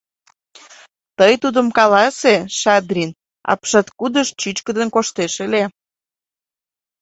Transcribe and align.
Тый 1.17 1.33
тудым 1.43 1.67
каласе, 1.77 2.35
Шадрин 2.59 3.11
апшаткудыш 3.51 4.27
чӱчкыдын 4.39 4.89
коштеш 4.95 5.33
ыле? 5.45 5.63